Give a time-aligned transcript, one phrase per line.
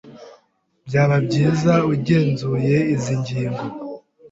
[0.87, 3.63] Byaba byiza ugenzuye izi ngingo.